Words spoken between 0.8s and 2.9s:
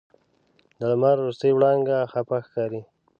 لمر وروستۍ وړانګه خفه ښکاري